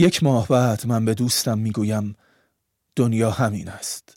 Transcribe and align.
یک 0.00 0.22
ماه 0.22 0.48
بعد 0.48 0.86
من 0.86 1.04
به 1.04 1.14
دوستم 1.14 1.58
می‌گویم 1.58 2.16
دنیا 2.96 3.30
همین 3.30 3.68
است. 3.68 4.16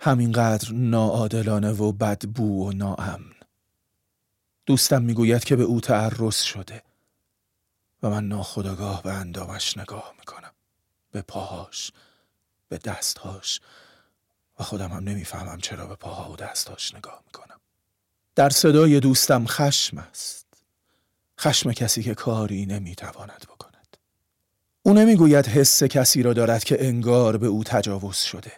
همینقدر 0.00 0.72
ناعادلانه 0.72 1.72
و 1.72 1.92
بدبو 1.92 2.68
و 2.68 2.72
ناامن. 2.72 3.32
دوستم 4.66 5.02
می‌گوید 5.02 5.44
که 5.44 5.56
به 5.56 5.62
او 5.62 5.80
تعرض 5.80 6.36
شده 6.36 6.82
و 8.02 8.10
من 8.10 8.28
ناخداگاه 8.28 9.02
به 9.02 9.12
اندامش 9.12 9.78
نگاه 9.78 10.14
می‌کنم. 10.18 10.52
به 11.10 11.22
پاهاش 11.22 11.92
به 12.68 12.78
دستهاش 12.78 13.60
و 14.58 14.64
خودم 14.64 14.88
هم 14.88 15.08
نمی‌فهمم 15.08 15.58
چرا 15.58 15.86
به 15.86 15.94
پاها 15.94 16.32
و 16.32 16.36
دستهاش 16.36 16.94
نگاه 16.94 17.22
می‌کنم. 17.26 17.60
در 18.34 18.50
صدای 18.50 19.00
دوستم 19.00 19.46
خشم 19.46 19.98
است. 19.98 20.46
خشم 21.40 21.72
کسی 21.72 22.02
که 22.02 22.14
کاری 22.14 22.66
نمی‌تواند 22.66 23.40
بکند 23.40 23.51
او 24.92 24.98
نمی‌گوید 24.98 25.46
حس 25.46 25.82
کسی 25.82 26.22
را 26.22 26.32
دارد 26.32 26.64
که 26.64 26.86
انگار 26.86 27.36
به 27.36 27.46
او 27.46 27.64
تجاوز 27.64 28.16
شده. 28.16 28.52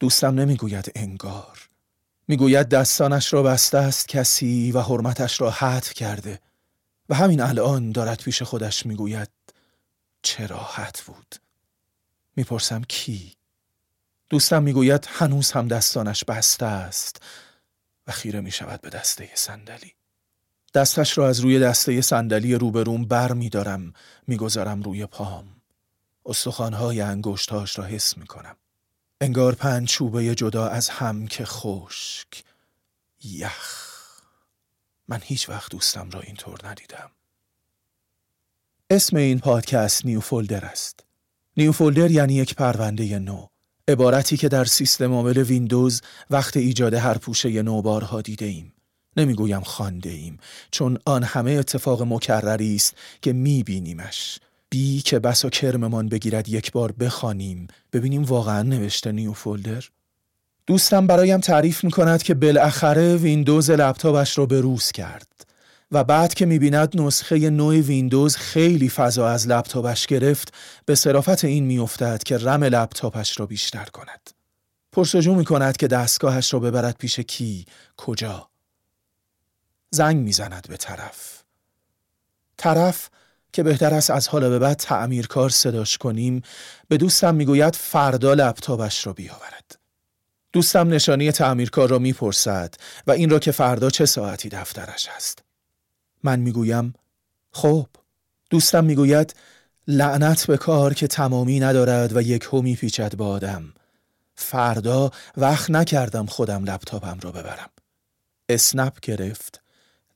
دوستم 0.00 0.40
نمی‌گوید 0.40 0.92
انگار. 0.94 1.68
می‌گوید 2.28 2.68
دستانش 2.68 3.32
را 3.32 3.42
بسته 3.42 3.78
است 3.78 4.08
کسی 4.08 4.72
و 4.72 4.80
حرمتش 4.80 5.40
را 5.40 5.50
حت 5.50 5.92
کرده. 5.92 6.40
و 7.08 7.14
همین 7.14 7.40
الان 7.40 7.92
دارد 7.92 8.22
پیش 8.22 8.42
خودش 8.42 8.86
می‌گوید 8.86 9.28
چرا 10.22 10.58
حت 10.58 11.02
بود. 11.02 11.36
می‌پرسم 12.36 12.82
کی؟ 12.88 13.32
دوستم 14.30 14.62
می‌گوید 14.62 15.06
هنوز 15.08 15.52
هم 15.52 15.68
دستانش 15.68 16.24
بسته 16.24 16.66
است 16.66 17.22
و 18.06 18.12
خیره 18.12 18.40
می 18.40 18.50
شود 18.50 18.80
به 18.80 18.90
دسته 18.90 19.30
صندلی. 19.34 19.92
دستش 20.74 21.18
را 21.18 21.28
از 21.28 21.40
روی 21.40 21.60
دسته 21.60 22.00
صندلی 22.00 22.54
روبروم 22.54 23.04
بر 23.04 23.32
می 23.32 23.48
دارم 23.48 23.92
می‌گذارم 24.26 24.82
روی 24.82 25.06
پام. 25.06 25.59
استخوانهای 26.26 27.00
انگشتهاش 27.00 27.78
را 27.78 27.84
حس 27.84 28.18
می 28.18 28.26
کنم 28.26 28.56
انگار 29.20 29.54
پنج 29.54 29.88
چوبه 29.88 30.34
جدا 30.34 30.68
از 30.68 30.88
هم 30.88 31.26
که 31.26 31.44
خشک. 31.44 32.44
یخ. 33.24 33.90
من 35.08 35.20
هیچ 35.22 35.48
وقت 35.48 35.70
دوستم 35.70 36.10
را 36.10 36.20
اینطور 36.20 36.58
ندیدم. 36.64 37.10
اسم 38.90 39.16
این 39.16 39.38
پادکست 39.38 40.06
نیو 40.06 40.20
فولدر 40.20 40.64
است. 40.64 41.04
نیو 41.56 41.72
فولدر 41.72 42.10
یعنی 42.10 42.34
یک 42.34 42.54
پرونده 42.54 43.18
نو. 43.18 43.46
عبارتی 43.88 44.36
که 44.36 44.48
در 44.48 44.64
سیستم 44.64 45.12
عامل 45.12 45.38
ویندوز 45.38 46.02
وقت 46.30 46.56
ایجاد 46.56 46.94
هر 46.94 47.18
پوشه 47.18 47.62
نو 47.62 47.82
بارها 47.82 48.20
دیده 48.22 48.46
ایم. 48.46 48.72
نمی‌گویم 49.16 49.60
خوانده 49.60 50.10
ایم 50.10 50.38
چون 50.70 50.98
آن 51.06 51.22
همه 51.22 51.50
اتفاق 51.50 52.02
مکرری 52.02 52.76
است 52.76 52.94
که 53.22 53.32
میبینیمش. 53.32 54.38
بی 54.70 55.00
که 55.00 55.18
بس 55.18 55.44
و 55.44 55.50
کرممان 55.50 56.08
بگیرد 56.08 56.48
یک 56.48 56.72
بار 56.72 56.92
بخوانیم. 56.92 57.66
ببینیم 57.92 58.22
واقعا 58.24 58.62
نوشته 58.62 59.12
New 59.12 59.32
Folder 59.32 59.84
دوستم 60.66 61.06
برایم 61.06 61.40
تعریف 61.40 61.84
می 61.84 61.90
کند 61.90 62.22
که 62.22 62.34
بالاخره 62.34 63.16
ویندوز 63.16 63.70
لپتاپش 63.70 64.38
را 64.38 64.46
به 64.46 64.60
روز 64.60 64.92
کرد 64.92 65.46
و 65.92 66.04
بعد 66.04 66.34
که 66.34 66.46
می‌بیند 66.46 67.00
نسخه 67.00 67.50
نوی 67.50 67.80
ویندوز 67.80 68.36
خیلی 68.36 68.88
فضا 68.88 69.28
از 69.28 69.48
لپتاپش 69.48 70.06
گرفت 70.06 70.54
به 70.86 70.94
صرافت 70.94 71.44
این 71.44 71.64
میافتد 71.64 72.22
که 72.22 72.38
رم 72.38 72.64
لپتاپش 72.64 73.40
را 73.40 73.46
بیشتر 73.46 73.84
کند. 73.84 74.30
پرسجو 74.92 75.34
می 75.34 75.44
کند 75.44 75.76
که 75.76 75.88
دستگاهش 75.88 76.52
را 76.52 76.60
ببرد 76.60 76.96
پیش 76.98 77.20
کی 77.20 77.66
کجا. 77.96 78.48
زنگ 79.90 80.16
می‌زند 80.16 80.66
به 80.68 80.76
طرف. 80.76 81.42
طرف 82.56 83.10
که 83.52 83.62
بهتر 83.62 83.94
است 83.94 84.10
از 84.10 84.28
حالا 84.28 84.48
به 84.48 84.58
بعد 84.58 84.76
تعمیرکار 84.76 85.50
صداش 85.50 85.98
کنیم 85.98 86.42
به 86.88 86.96
دوستم 86.96 87.34
می‌گوید 87.34 87.76
فردا 87.76 88.34
لپتاپش 88.34 89.06
را 89.06 89.12
بیاورد. 89.12 89.78
دوستم 90.52 90.88
نشانی 90.88 91.32
تعمیرکار 91.32 91.88
را 91.88 91.98
می‌پرسد 91.98 92.74
و 93.06 93.10
این 93.10 93.30
را 93.30 93.38
که 93.38 93.52
فردا 93.52 93.90
چه 93.90 94.06
ساعتی 94.06 94.48
دفترش 94.48 95.08
است. 95.16 95.42
من 96.22 96.40
می‌گویم 96.40 96.94
خب. 97.52 97.86
دوستم 98.50 98.84
می‌گوید 98.84 99.34
لعنت 99.88 100.46
به 100.46 100.56
کار 100.56 100.94
که 100.94 101.06
تمامی 101.06 101.60
ندارد 101.60 102.16
و 102.16 102.22
یک 102.22 102.48
همی 102.52 102.76
پیچد 102.76 103.16
با 103.16 103.28
آدم. 103.28 103.72
فردا 104.34 105.10
وقت 105.36 105.70
نکردم 105.70 106.26
خودم 106.26 106.64
لپتاپم 106.64 107.18
را 107.22 107.32
ببرم. 107.32 107.70
اسنپ 108.48 109.00
گرفت. 109.00 109.62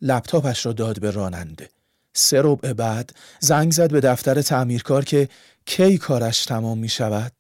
لپتاپش 0.03 0.67
را 0.67 0.73
داد 0.73 1.01
به 1.01 1.11
راننده. 1.11 1.69
سه 2.15 2.41
ربع 2.45 2.73
بعد 2.73 3.17
زنگ 3.41 3.73
زد 3.73 3.93
به 3.93 4.01
دفتر 4.01 4.43
تعمیرکار 4.43 5.05
که 5.05 5.29
کی 5.67 5.99
کارش 5.99 6.45
تمام 6.45 6.79
می 6.79 6.89
شود 6.89 7.33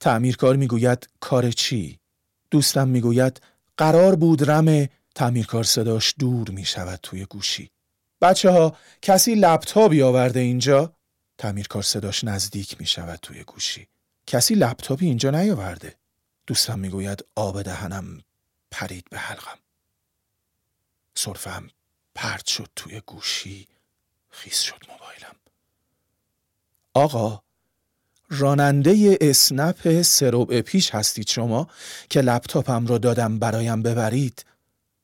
تعمیرکار 0.00 0.56
می‌گوید 0.56 1.08
کار 1.20 1.50
چی؟ 1.50 1.98
دوستم 2.50 2.88
می‌گوید 2.88 3.40
قرار 3.76 4.14
بود 4.14 4.50
رم 4.50 4.88
تعمیرکار 5.14 5.64
صداش 5.64 6.14
دور 6.18 6.50
می 6.50 6.64
شود 6.64 6.98
توی 7.02 7.24
گوشی. 7.24 7.70
بچه 8.20 8.50
ها 8.50 8.76
کسی 9.02 9.34
لپتاپی 9.34 10.02
آورده 10.02 10.40
اینجا؟ 10.40 10.92
تعمیرکار 11.38 11.82
صداش 11.82 12.24
نزدیک 12.24 12.80
می 12.80 12.86
شود 12.86 13.18
توی 13.22 13.44
گوشی. 13.44 13.88
کسی 14.26 14.54
لپتاپی 14.54 15.06
اینجا 15.06 15.30
نیاورده. 15.30 15.94
دوستم 16.46 16.78
می‌گوید 16.78 17.24
آب 17.34 17.62
دهنم 17.62 18.22
پرید 18.70 19.04
به 19.10 19.18
حلقم. 19.18 19.58
صرفم 21.14 21.68
پرت 22.14 22.46
شد 22.46 22.68
توی 22.76 23.02
گوشی. 23.06 23.68
خیس 24.34 24.60
شد 24.60 24.82
موبایلم. 24.88 25.36
آقا 26.94 27.40
راننده 28.30 29.18
اسنپ 29.20 30.02
سروب 30.02 30.60
پیش 30.60 30.90
هستید 30.90 31.28
شما 31.28 31.68
که 32.10 32.20
لپتاپم 32.20 32.86
را 32.86 32.98
دادم 32.98 33.38
برایم 33.38 33.82
ببرید. 33.82 34.44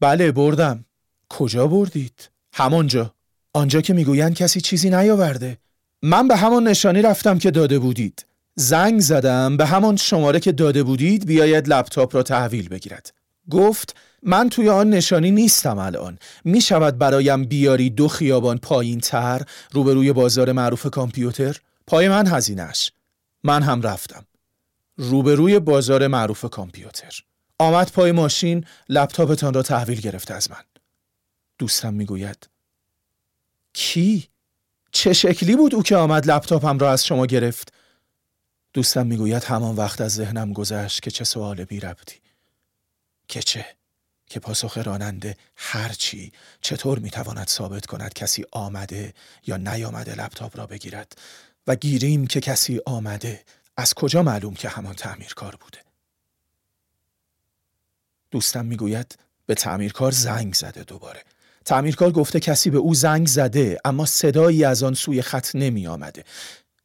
بله 0.00 0.32
بردم. 0.32 0.84
کجا 1.28 1.66
بردید؟ 1.66 2.30
همانجا 2.52 3.14
آنجا 3.52 3.80
که 3.80 3.92
می‌گویند 3.92 4.34
کسی 4.34 4.60
چیزی 4.60 4.90
نیاورده. 4.90 5.58
من 6.02 6.28
به 6.28 6.36
همان 6.36 6.68
نشانی 6.68 7.02
رفتم 7.02 7.38
که 7.38 7.50
داده 7.50 7.78
بودید. 7.78 8.26
زنگ 8.54 9.00
زدم 9.00 9.56
به 9.56 9.66
همان 9.66 9.96
شماره 9.96 10.40
که 10.40 10.52
داده 10.52 10.82
بودید 10.82 11.26
بیاید 11.26 11.68
لپتاپ 11.68 12.14
را 12.14 12.22
تحویل 12.22 12.68
بگیرد. 12.68 13.12
گفت 13.50 13.96
من 14.22 14.48
توی 14.48 14.68
آن 14.68 14.90
نشانی 14.90 15.30
نیستم 15.30 15.78
الان. 15.78 16.18
می 16.44 16.60
شود 16.60 16.98
برایم 16.98 17.44
بیاری 17.44 17.90
دو 17.90 18.08
خیابان 18.08 18.58
پایین 18.58 19.00
تر 19.00 19.42
روبروی 19.72 20.12
بازار 20.12 20.52
معروف 20.52 20.86
کامپیوتر؟ 20.86 21.56
پای 21.86 22.08
من 22.08 22.26
هزینش 22.26 22.92
من 23.44 23.62
هم 23.62 23.82
رفتم. 23.82 24.24
روبروی 24.96 25.58
بازار 25.58 26.06
معروف 26.06 26.44
کامپیوتر. 26.44 27.20
آمد 27.58 27.92
پای 27.92 28.12
ماشین 28.12 28.64
لپتاپتان 28.88 29.54
را 29.54 29.62
تحویل 29.62 30.00
گرفته 30.00 30.34
از 30.34 30.50
من. 30.50 30.64
دوستم 31.58 31.94
می‌گوید 31.94 32.48
کی؟ 33.72 34.28
چه 34.92 35.12
شکلی 35.12 35.56
بود 35.56 35.74
او 35.74 35.82
که 35.82 35.96
آمد 35.96 36.30
لپتاپم 36.30 36.78
را 36.78 36.92
از 36.92 37.06
شما 37.06 37.26
گرفت؟ 37.26 37.72
دوستم 38.72 39.06
می‌گوید 39.06 39.44
همان 39.44 39.76
وقت 39.76 40.00
از 40.00 40.14
ذهنم 40.14 40.52
گذشت 40.52 41.02
که 41.02 41.10
چه 41.10 41.24
سوال 41.24 41.64
بی 41.64 41.80
ربطی 41.80 42.20
که 43.28 43.42
چه؟ 43.42 43.79
که 44.30 44.40
پاسخ 44.40 44.78
راننده 44.78 45.36
هرچی 45.56 46.32
چطور 46.60 46.98
می‌تواند 46.98 47.48
ثابت 47.48 47.86
کند 47.86 48.14
کسی 48.14 48.44
آمده 48.52 49.14
یا 49.46 49.56
نیامده 49.56 50.14
لپتاپ 50.14 50.58
را 50.58 50.66
بگیرد 50.66 51.18
و 51.66 51.76
گیریم 51.76 52.26
که 52.26 52.40
کسی 52.40 52.80
آمده 52.86 53.44
از 53.76 53.94
کجا 53.94 54.22
معلوم 54.22 54.54
که 54.54 54.68
همان 54.68 54.94
تعمیرکار 54.94 55.56
بوده. 55.60 55.78
دوستم 58.30 58.66
می‌گوید 58.66 59.18
به 59.46 59.54
تعمیرکار 59.54 60.12
زنگ 60.12 60.54
زده 60.54 60.82
دوباره. 60.82 61.22
تعمیرکار 61.64 62.10
گفته 62.10 62.40
کسی 62.40 62.70
به 62.70 62.78
او 62.78 62.94
زنگ 62.94 63.26
زده 63.26 63.80
اما 63.84 64.06
صدایی 64.06 64.64
از 64.64 64.82
آن 64.82 64.94
سوی 64.94 65.22
خط 65.22 65.54
نمی 65.54 65.86
آمده 65.86 66.24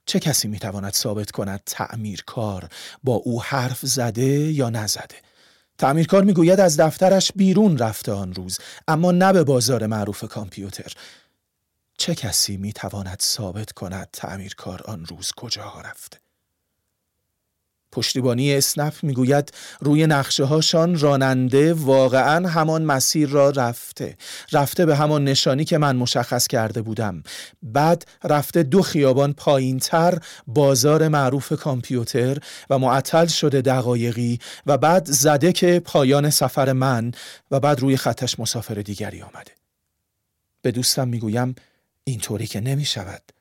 چه 0.06 0.20
کسی 0.20 0.48
می 0.48 0.60
تواند 0.60 0.94
ثابت 0.94 1.32
کند 1.32 1.62
تعمیرکار 1.66 2.70
با 3.04 3.14
او 3.14 3.44
حرف 3.44 3.80
زده 3.82 4.52
یا 4.52 4.70
نزده؟ 4.70 5.25
تعمیرکار 5.78 6.24
می‌گوید 6.24 6.60
از 6.60 6.80
دفترش 6.80 7.32
بیرون 7.36 7.78
رفته 7.78 8.12
آن 8.12 8.34
روز 8.34 8.60
اما 8.88 9.12
نه 9.12 9.34
به 9.34 9.44
بازار 9.44 9.88
معروف 9.88 10.24
کامپیوتر. 10.24 10.94
چه 11.98 12.16
کسی 12.16 12.58
می 12.58 12.74
تواند 12.74 13.20
ثابت 13.22 13.72
کند 13.72 14.10
تعمیرکار 14.14 14.82
آن 14.86 15.06
روز 15.06 15.32
کجا 15.38 15.74
رفته؟ 15.86 16.25
پشتیبانی 17.96 18.56
اسنپ 18.56 18.94
می‌گوید 19.04 19.54
روی 19.80 20.08
نقشه 20.08 20.44
هاشان 20.44 21.00
راننده 21.00 21.74
واقعا 21.74 22.50
همان 22.50 22.84
مسیر 22.84 23.30
را 23.30 23.50
رفته. 23.50 24.18
رفته 24.52 24.86
به 24.86 24.96
همان 24.96 25.24
نشانی 25.24 25.66
که 25.66 25.78
من 25.78 25.96
مشخص 25.96 26.48
کرده 26.48 26.82
بودم. 26.82 27.24
بعد 27.64 28.06
رفته 28.24 28.64
دو 28.64 28.82
خیابان 28.82 29.34
پایین 29.34 29.80
تر 29.80 30.20
بازار 30.48 31.08
معروف 31.08 31.54
کامپیوتر 31.54 32.38
و 32.70 32.80
معطل 32.80 33.26
شده 33.26 33.62
دقایقی 33.62 34.40
و 34.66 34.78
بعد 34.78 35.06
زده 35.06 35.52
که 35.52 35.82
پایان 35.86 36.30
سفر 36.30 36.72
من 36.72 37.12
و 37.52 37.60
بعد 37.60 37.80
روی 37.80 37.98
خطش 37.98 38.40
مسافر 38.40 38.76
دیگری 38.76 39.22
آمده. 39.22 39.52
به 40.62 40.72
دوستم 40.72 41.08
می‌گویم 41.08 41.56
اینطوری 42.04 42.48
که 42.48 42.60
نمی 42.60 42.86
شود 42.86 43.35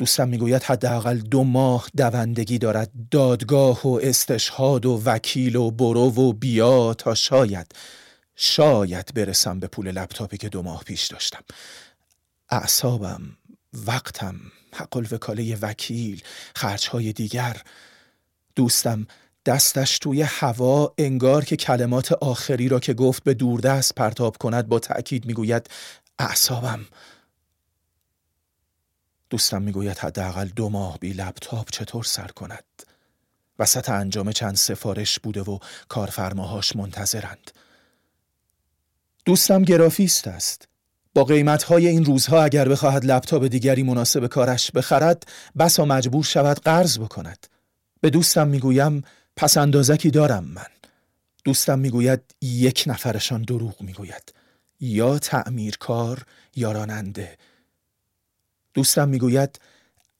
دوستم 0.00 0.28
می‌گوید 0.28 0.62
حداقل 0.62 1.18
دو 1.18 1.44
ماه 1.44 1.86
دوندگی 1.96 2.58
دارد. 2.58 2.90
دادگاه 3.10 3.86
و 3.86 4.00
استشهاد 4.02 4.86
و 4.86 5.02
وکیل 5.04 5.56
و 5.56 5.70
برو 5.70 6.00
و 6.00 6.32
بیا 6.32 6.94
تا 6.94 7.14
شاید 7.14 7.74
شاید 8.36 9.14
برسم 9.14 9.60
به 9.60 9.66
پول 9.66 9.90
لپتاپی 9.90 10.36
که 10.36 10.48
دو 10.48 10.62
ماه 10.62 10.84
پیش 10.84 11.06
داشتم. 11.06 11.42
اعصابم 12.50 13.22
وقتم 13.86 14.34
حق 14.74 14.96
الوکاله 14.96 15.56
وکیل 15.56 16.22
خرچهای 16.56 17.12
دیگر. 17.12 17.56
دوستم 18.56 19.06
دستش 19.46 19.98
توی 19.98 20.22
هوا 20.22 20.94
انگار 20.98 21.44
که 21.44 21.56
کلمات 21.56 22.12
آخری 22.12 22.68
را 22.68 22.80
که 22.80 22.94
گفت 22.94 23.24
به 23.24 23.34
دوردست 23.34 23.94
پرتاب 23.94 24.36
کند 24.36 24.68
با 24.68 24.78
تأکید 24.78 25.26
می‌گوید 25.26 25.70
اعصابم 26.18 26.80
دوستم 29.30 29.62
می‌گوید 29.62 29.98
حداقل 29.98 30.48
دو 30.48 30.68
ماه 30.68 30.98
بی 30.98 31.12
لپتاپ 31.12 31.70
چطور 31.70 32.04
سر 32.04 32.26
کند؟ 32.26 32.64
وسط 33.58 33.88
انجام 33.88 34.32
چند 34.32 34.56
سفارش 34.56 35.18
بوده 35.18 35.42
و 35.42 35.58
کارفرماهاش 35.88 36.76
منتظرند. 36.76 37.50
دوستم 39.24 39.62
گرافیست 39.62 40.28
است. 40.28 40.68
با 41.14 41.24
قیمتهای 41.24 41.86
این 41.86 42.04
روزها 42.04 42.42
اگر 42.42 42.68
بخواهد 42.68 43.04
لپتاپ 43.04 43.44
دیگری 43.44 43.82
مناسب 43.82 44.26
کارش 44.26 44.70
بخرد 44.70 45.26
بسا 45.58 45.84
مجبور 45.84 46.24
شود 46.24 46.60
قرض 46.60 46.98
بکند. 46.98 47.46
به 48.00 48.10
دوستم 48.10 48.48
می‌گویم 48.48 49.02
پس 49.36 49.56
اندازکی 49.56 50.10
دارم 50.10 50.44
من. 50.44 50.70
دوستم 51.44 51.78
می‌گوید 51.78 52.20
یک 52.42 52.84
نفرشان 52.86 53.42
دروغ 53.42 53.82
می‌گوید. 53.82 54.34
یا 54.80 55.18
تعمیرکار 55.18 56.24
یا 56.56 56.72
راننده. 56.72 57.38
دوستم 58.74 59.08
می‌گوید 59.08 59.60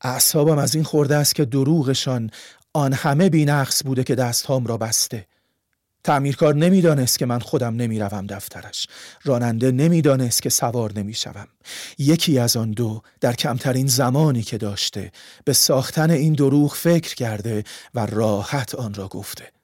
اعصابم 0.00 0.58
از 0.58 0.74
این 0.74 0.84
خورده 0.84 1.16
است 1.16 1.34
که 1.34 1.44
دروغشان 1.44 2.30
آن 2.72 2.92
همه 2.92 3.28
بینقص 3.28 3.82
بوده 3.84 4.04
که 4.04 4.14
دستهام 4.14 4.66
را 4.66 4.76
بسته. 4.76 5.26
تعمیرکار 6.04 6.54
نمی‌دانست 6.54 7.18
که 7.18 7.26
من 7.26 7.38
خودم 7.38 7.76
نمی‌روم 7.76 8.26
دفترش. 8.26 8.86
راننده 9.24 9.70
نمی‌دانست 9.70 10.42
که 10.42 10.50
سوار 10.50 10.92
نمی‌شوم. 10.98 11.48
یکی 11.98 12.38
از 12.38 12.56
آن 12.56 12.70
دو 12.70 13.02
در 13.20 13.32
کمترین 13.32 13.86
زمانی 13.86 14.42
که 14.42 14.58
داشته 14.58 15.12
به 15.44 15.52
ساختن 15.52 16.10
این 16.10 16.32
دروغ 16.32 16.74
فکر 16.74 17.14
کرده 17.14 17.64
و 17.94 18.06
راحت 18.06 18.74
آن 18.74 18.94
را 18.94 19.08
گفته. 19.08 19.59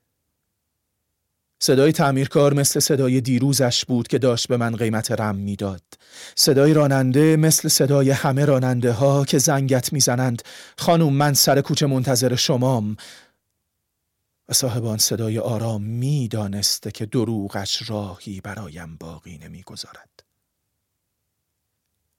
صدای 1.59 1.93
تعمیرکار 1.93 2.55
مثل 2.55 2.81
صدای 2.81 3.21
دیروزش 3.21 3.85
بود 3.85 4.09
که 4.09 4.19
داشت 4.19 4.49
به 4.49 4.57
من 4.57 4.77
قیمت 4.77 5.11
رم 5.11 5.37
می‌داد. 5.37 5.83
صدای 6.35 6.75
راننده 6.75 7.37
مثل 7.37 7.69
صدای 7.69 8.11
همه 8.11 8.45
راننده 8.45 8.93
ها 8.93 9.25
که 9.25 9.39
زنگت 9.39 9.93
می‌زنند 9.93 10.43
خانوم 10.79 11.13
من 11.13 11.35
سر 11.35 11.61
کوچه 11.61 11.87
منتظر 11.87 12.35
شمام 12.35 12.97
و 14.49 14.53
صاحب 14.53 14.85
آن 14.85 14.99
صدای 14.99 15.39
آرام 15.39 15.83
می‌دانسته 15.83 16.91
که 16.91 17.07
دروغش 17.07 17.91
راهی 17.91 18.41
برایم 18.41 18.97
باقی 18.97 19.39
نمی‌گذارد. 19.39 20.23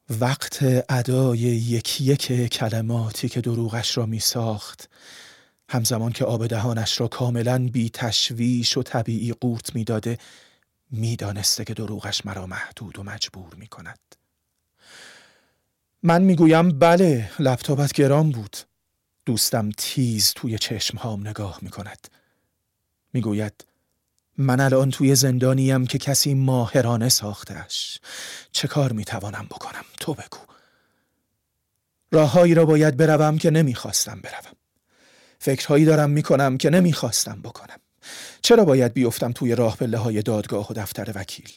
وقت 0.09 0.83
ادای 0.89 1.37
یکی 1.37 2.03
یک 2.03 2.49
کلماتی 2.49 3.29
که 3.29 3.41
دروغش 3.41 3.97
را 3.97 4.05
می 4.05 4.19
ساخت 4.19 4.89
همزمان 5.69 6.11
که 6.11 6.25
آب 6.25 6.47
دهانش 6.47 6.99
را 6.99 7.07
کاملا 7.07 7.69
بی 7.73 7.89
تشویش 7.89 8.77
و 8.77 8.83
طبیعی 8.83 9.33
قورت 9.33 9.75
می‌داده 9.75 10.17
می‌دانسته 10.91 11.65
که 11.65 11.73
دروغش 11.73 12.25
مرا 12.25 12.47
محدود 12.47 12.99
و 12.99 13.03
مجبور 13.03 13.55
می 13.55 13.67
کند. 13.67 13.99
من 16.03 16.21
می‌گویم 16.21 16.79
بله 16.79 17.31
لپتاپت 17.39 17.93
گران 17.93 18.31
بود. 18.31 18.57
دوستم 19.25 19.69
تیز 19.77 20.33
توی 20.33 20.57
چشمهام 20.57 21.27
نگاه 21.27 21.59
می 21.61 21.69
کند 21.69 22.07
می‌گوید 23.13 23.65
من 24.37 24.59
الان 24.59 24.91
توی 24.91 25.15
زندانیم 25.15 25.85
که 25.85 25.97
کسی 25.97 26.33
ماهرانه 26.33 27.09
ساختش 27.09 27.99
چه 28.51 28.67
کار 28.67 28.91
می‌توانم 28.91 29.45
بکنم؟ 29.45 29.85
تو 29.99 30.13
بگو. 30.13 30.37
راههایی 32.11 32.53
را 32.53 32.65
باید 32.65 32.97
بروم 32.97 33.37
که 33.37 33.49
نمی‌خواستم 33.49 34.21
بروم. 34.21 34.57
فکرهایی 35.47 35.85
دارم 35.85 36.09
می‌کنم 36.09 36.57
که 36.57 36.69
نمی‌خواستم 36.69 37.39
بکنم. 37.43 37.77
چرا 38.41 38.65
باید 38.65 38.93
بیفتم 38.93 39.31
توی 39.31 39.55
راه 39.55 39.77
پله 39.77 39.97
های 39.97 40.21
دادگاه 40.21 40.71
و 40.71 40.73
دفتر 40.73 41.11
وکیل؟ 41.15 41.49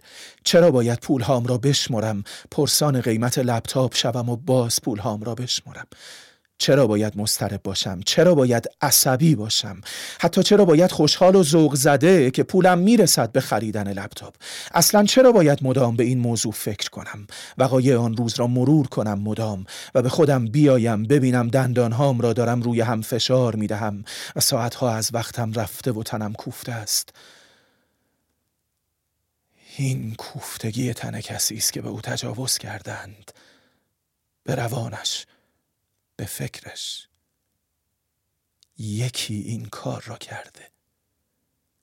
چرا 0.44 0.70
باید 0.70 0.98
پولهام 0.98 1.46
را 1.46 1.58
بشمرم؟ 1.58 2.24
پرسان 2.50 3.00
قیمت 3.00 3.38
لپتاپ 3.38 3.94
شوم 3.94 4.28
و 4.28 4.36
باز 4.36 4.82
پولهام 4.82 5.22
را 5.22 5.34
بشمرم. 5.34 5.86
چرا 6.60 6.86
باید 6.86 7.18
مسترب 7.18 7.62
باشم؟ 7.62 8.00
چرا 8.06 8.34
باید 8.34 8.66
عصبی 8.82 9.34
باشم؟ 9.34 9.80
حتی 10.20 10.42
چرا 10.42 10.64
باید 10.64 10.92
خوشحال 10.92 11.36
و 11.36 11.42
ذوق 11.42 11.74
زده 11.74 12.30
که 12.30 12.42
پولم 12.42 12.78
می‌رسد 12.78 13.32
به 13.32 13.40
خریدن 13.40 13.92
لپتاپ؟ 13.92 14.34
اصلا 14.74 15.04
چرا 15.04 15.32
باید 15.32 15.58
مدام 15.62 15.96
به 15.96 16.04
این 16.04 16.18
موضوع 16.18 16.52
فکر 16.52 16.90
کنم؟ 16.90 17.26
وقایع 17.58 17.96
آن 17.96 18.16
روز 18.16 18.38
را 18.38 18.46
مرور 18.46 18.86
کنم 18.86 19.18
مدام 19.18 19.64
و 19.94 20.02
به 20.02 20.08
خودم 20.08 20.46
بیایم 20.46 21.02
ببینم 21.02 21.48
دندانهام 21.48 22.20
را 22.20 22.32
دارم 22.32 22.62
روی 22.62 22.80
هم 22.80 23.02
فشار 23.02 23.56
می‌دهم 23.56 24.04
و 24.36 24.40
ساعتها 24.40 24.94
از 24.94 25.10
وقتم 25.12 25.52
رفته 25.52 25.92
و 25.92 26.02
تنم 26.02 26.32
کوفته 26.32 26.72
است. 26.72 27.08
این 29.76 30.14
کوفتگی 30.14 30.94
تن 30.94 31.20
کسی 31.20 31.56
است 31.56 31.72
که 31.72 31.80
به 31.80 31.88
او 31.88 32.00
تجاوز 32.00 32.58
کردند. 32.58 33.32
به 34.44 34.54
روانش. 34.54 35.26
به 36.20 36.26
فکرش. 36.26 37.08
یکی 38.78 39.34
این 39.34 39.66
کار 39.66 40.02
را 40.02 40.16
کرده. 40.16 40.70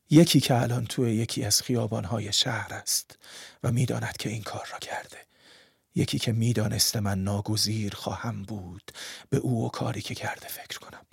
یکی 0.09 0.39
که 0.39 0.61
الان 0.61 0.85
توی 0.85 1.15
یکی 1.15 1.43
از 1.43 1.61
خیابانهای 1.61 2.33
شهر 2.33 2.73
است 2.73 3.17
و 3.63 3.71
می‌داند 3.71 4.17
که 4.17 4.29
این 4.29 4.43
کار 4.43 4.67
را 4.71 4.79
کرده. 4.79 5.25
یکی 5.95 6.19
که 6.19 6.31
می‌دانسته 6.31 6.99
من 6.99 7.23
ناگزیر 7.23 7.95
خواهم 7.95 8.43
بود 8.43 8.91
به 9.29 9.37
او 9.37 9.65
و 9.65 9.69
کاری 9.69 10.01
که 10.01 10.15
کرده 10.15 10.47
فکر 10.47 10.79
کنم. 10.79 11.05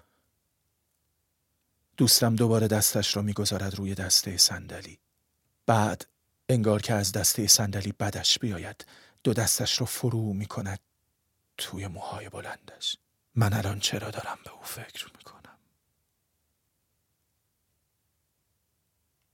دوستم 1.96 2.36
دوباره 2.36 2.68
دستش 2.68 3.16
را 3.16 3.22
می‌گذارد 3.22 3.74
روی 3.74 3.94
دسته 3.94 4.36
صندلی. 4.36 4.98
بعد 5.66 6.06
انگار 6.48 6.82
که 6.82 6.94
از 6.94 7.12
دسته 7.12 7.46
صندلی 7.46 7.92
بدش 7.92 8.38
بیاید 8.38 8.86
دو 9.22 9.34
دستش 9.34 9.80
را 9.80 9.86
فرو 9.86 10.32
می 10.32 10.46
کند 10.46 10.80
توی 11.58 11.86
موهای 11.86 12.28
بلندش. 12.28 12.96
من 13.36 13.52
الان 13.52 13.80
چرا 13.80 14.10
دارم 14.10 14.38
به 14.44 14.50
او 14.50 14.62
فکر 14.62 15.06
می‌کنم؟ 15.16 15.58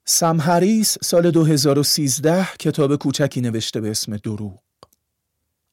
سم 0.04 0.40
هریس 0.40 0.99
سال 1.02 1.30
2013 1.30 2.49
کتاب 2.59 2.97
کوچکی 2.97 3.40
نوشته 3.40 3.80
به 3.80 3.90
اسم 3.90 4.16
دروغ. 4.16 4.59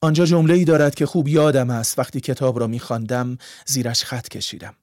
آنجا 0.02 0.26
جمله 0.26 0.54
ای 0.54 0.66
دارد 0.66 0.96
که 0.96 1.06
خوب 1.06 1.28
یادم 1.28 1.70
است 1.70 2.00
وقتی 2.00 2.20
کتاب 2.20 2.60
را 2.60 2.68
میخواندم 2.68 3.38
زیرش 3.66 4.04
خط 4.04 4.28
کشیدم. 4.28 4.76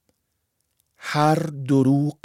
هر 0.96 1.34
دروغ 1.68 2.18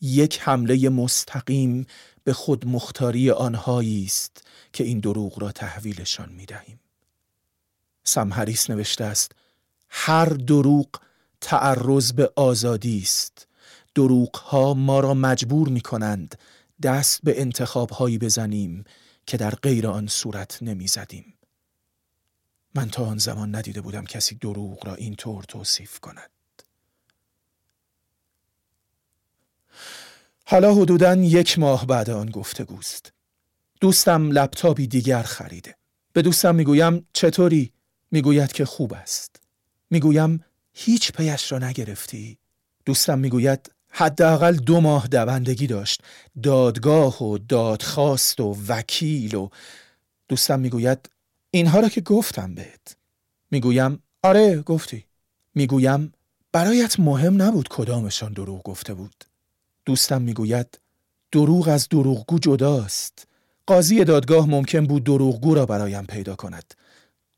یک 0.00 0.40
حمله 0.40 0.88
مستقیم 0.88 1.86
به 2.24 2.32
خود 2.32 2.66
مختاری 2.66 3.30
آنهایی 3.30 4.04
است 4.04 4.44
که 4.72 4.84
این 4.84 5.00
دروغ 5.00 5.42
را 5.42 5.52
تحویلشان 5.52 6.32
می‌دهیم. 6.32 6.80
سم 8.04 8.32
هریس 8.32 8.70
نوشته 8.70 9.04
است 9.04 9.32
هر 9.88 10.24
دروغ 10.24 10.88
تعرض 11.40 12.12
به 12.12 12.32
آزادی 12.36 12.98
است 12.98 13.48
دروغ 13.94 14.36
ها 14.36 14.74
ما 14.74 15.00
را 15.00 15.14
مجبور 15.14 15.68
می 15.68 15.80
کنند 15.80 16.38
دست 16.82 17.20
به 17.22 17.40
انتخاب 17.40 17.90
هایی 17.90 18.18
بزنیم 18.18 18.84
که 19.26 19.36
در 19.36 19.50
غیر 19.54 19.88
آن 19.88 20.06
صورت 20.06 20.58
نمی 20.62 20.86
زدیم. 20.86 21.34
من 22.74 22.90
تا 22.90 23.06
آن 23.06 23.18
زمان 23.18 23.54
ندیده 23.54 23.80
بودم 23.80 24.04
کسی 24.04 24.34
دروغ 24.34 24.86
را 24.86 24.94
اینطور 24.94 25.44
توصیف 25.44 26.00
کند. 26.00 26.30
حالا 30.44 30.74
حدودا 30.74 31.14
یک 31.14 31.58
ماه 31.58 31.86
بعد 31.86 32.10
آن 32.10 32.30
گفتگوست. 32.30 33.12
دوستم 33.80 34.30
لپتاپی 34.30 34.86
دیگر 34.86 35.22
خریده. 35.22 35.76
به 36.12 36.22
دوستم 36.22 36.54
می‌گویم 36.54 37.08
چطوری؟ 37.12 37.72
می‌گوید 38.10 38.52
که 38.52 38.64
خوب 38.64 38.94
است. 38.94 39.45
می‌گویم 39.90 40.44
هیچ 40.74 41.12
پیش 41.12 41.52
را 41.52 41.58
نگرفتی. 41.58 42.38
دوستم 42.84 43.18
می‌گوید 43.18 43.70
حداقل 43.88 44.56
دو 44.56 44.80
ماه 44.80 45.08
دوندگی 45.08 45.66
داشت. 45.66 46.02
دادگاه 46.42 47.24
و 47.24 47.38
دادخواست 47.38 48.40
و 48.40 48.56
وکیل 48.68 49.34
و 49.34 49.48
دوستم 50.28 50.60
می‌گوید 50.60 51.10
اینها 51.50 51.80
را 51.80 51.88
که 51.88 52.00
گفتم 52.00 52.54
بهت. 52.54 52.96
می‌گویم 53.50 54.02
آره 54.22 54.62
گفتی. 54.62 55.04
می‌گویم 55.54 56.12
برایت 56.52 57.00
مهم 57.00 57.42
نبود 57.42 57.68
کدامشان 57.68 58.32
دروغ 58.32 58.62
گفته 58.62 58.94
بود. 58.94 59.24
دوستم 59.84 60.22
می‌گوید 60.22 60.78
دروغ 61.32 61.68
از 61.68 61.88
دروغگو 61.88 62.38
جداست. 62.38 63.26
قاضی 63.66 64.04
دادگاه 64.04 64.46
ممکن 64.46 64.86
بود 64.86 65.04
دروغگو 65.04 65.54
را 65.54 65.66
برایم 65.66 66.04
پیدا 66.06 66.36
کند. 66.36 66.74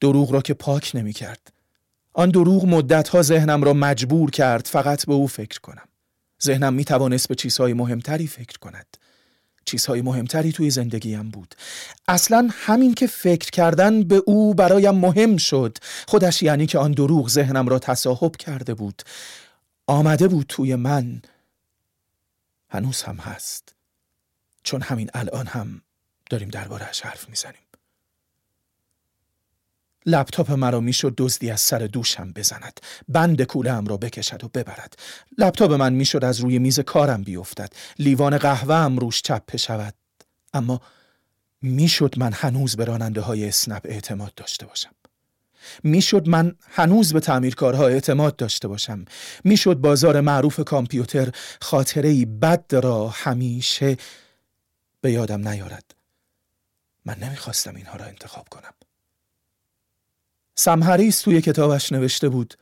دروغ 0.01 0.33
را 0.33 0.43
که 0.43 0.55
پاک 0.55 0.91
نمی 0.95 1.13
کرد 1.13 1.53
آن 2.13 2.31
دروغ 2.31 2.65
مدتها 2.65 3.23
ذهنم 3.23 3.65
را 3.65 3.73
مجبور 3.73 4.31
کرد 4.31 4.67
فقط 4.67 5.07
به 5.07 5.13
او 5.13 5.27
فکر 5.27 5.61
کنم. 5.61 5.89
ذهنم 6.43 6.75
می 6.75 6.85
توانست 6.85 7.29
به 7.29 7.35
چیزهای 7.35 7.73
مهمتری 7.73 8.27
فکر 8.27 8.59
کند. 8.59 8.87
چیزهای 9.65 10.03
مهمتری 10.03 10.53
توی 10.53 10.71
زندگیم 10.71 11.31
بود. 11.31 11.55
اصلا 12.09 12.49
همین 12.53 12.95
که 12.95 13.07
فکر 13.07 13.51
کردن 13.51 14.03
به 14.03 14.23
او 14.27 14.55
برایم 14.55 14.95
مهم 14.95 15.37
شد. 15.37 15.79
خودش 16.09 16.43
یعنی 16.43 16.67
که 16.67 16.79
آن 16.79 16.93
دروغ 16.93 17.29
ذهنم 17.29 17.69
را 17.69 17.79
تصاحب 17.79 18.37
کرده 18.37 18.75
بود. 18.75 19.03
آمده 19.87 20.29
بود 20.29 20.47
توی 20.49 20.75
من. 20.75 21.23
هنوز 22.69 23.03
هم 23.03 23.17
هست. 23.17 23.75
چون 24.63 24.83
همین 24.83 25.11
الان 25.15 25.47
هم 25.47 25.83
داریم 26.31 26.49
دربارهش 26.49 27.01
حرف 27.01 27.29
می‌زنیم. 27.29 27.68
لپتاپ 30.09 30.51
مرا 30.51 30.81
می‌شد 30.81 31.15
دزدی 31.17 31.51
از 31.51 31.61
سر 31.61 31.79
دوشم 31.79 32.33
بزند. 32.33 32.81
بند 33.09 33.43
کوله 33.43 33.81
را 33.87 33.97
بکشد 33.97 34.45
و 34.45 34.49
ببرد. 34.49 34.99
لپتاپ 35.39 35.73
من 35.73 35.93
می‌شد 35.93 36.25
از 36.25 36.41
روی 36.41 36.59
میز 36.59 36.81
کارم 36.81 37.23
بیفتد. 37.23 37.73
لیوان 37.99 38.39
قهوه 38.39 38.75
هم 38.75 38.99
روش 38.99 39.23
چپ 39.23 39.57
شود. 39.57 39.95
اما 40.55 40.81
می‌شد 41.63 42.19
من 42.19 42.33
هنوز 42.33 42.77
به 42.77 42.85
راننده 42.85 43.21
های 43.21 43.49
اسنپ 43.49 43.83
اعتماد 43.85 44.35
داشته 44.35 44.67
باشم. 44.67 44.91
می‌شد 45.83 46.29
من 46.29 46.57
هنوز 46.71 47.13
به 47.13 47.21
تعمیرکارها 47.21 47.89
اعتماد 47.89 48.37
داشته 48.37 48.69
باشم. 48.69 49.05
می‌شد 49.45 49.75
بازار 49.75 50.21
معروف 50.21 50.61
کامپیوتر 50.61 51.33
خاطره 51.61 52.25
بد 52.25 52.75
را 52.75 53.09
همیشه 53.09 53.97
به 55.01 55.13
یادم 55.13 55.49
نیارد. 55.49 55.95
من 57.05 57.17
نمی‌خواستم 57.23 57.77
اینها 57.77 57.97
را 57.97 58.05
انتخاب 58.05 58.49
کنم. 58.49 58.73
سمهریس 60.61 61.21
توی 61.21 61.41
کتابش 61.41 61.93
نوشته 61.93 62.29
بود 62.29 62.55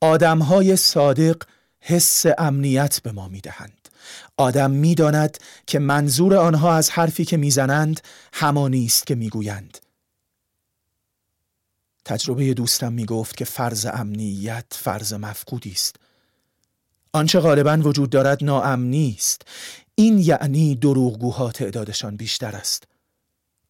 آدمهای 0.00 0.76
صادق 0.76 1.42
حس 1.80 2.24
امنیت 2.38 3.00
به 3.02 3.12
ما 3.12 3.28
می‌دهند. 3.28 3.88
آدم 4.36 4.70
می‌داند 4.70 5.38
که 5.66 5.78
منظور 5.78 6.36
آنها 6.36 6.74
از 6.74 6.90
حرفی 6.90 7.24
که 7.24 7.36
می‌زنند 7.36 8.00
همانی 8.32 8.86
است 8.86 9.06
که 9.06 9.14
می‌گویند. 9.14 9.78
تجربه 12.04 12.54
دوستم 12.54 12.92
می‌گفت 12.92 13.36
که 13.36 13.44
فرض 13.44 13.86
امنیت 13.92 14.66
فرض 14.70 15.12
مفقودی 15.12 15.72
است. 15.72 15.96
آنچه 17.12 17.40
غالبا 17.40 17.76
وجود 17.76 18.10
دارد 18.10 18.44
ناامنی 18.44 19.14
است 19.18 19.42
این 19.94 20.18
یعنی 20.18 20.74
دروغگوها 20.74 21.52
تعدادشان 21.52 22.16
بیشتر 22.16 22.56
است. 22.56 22.84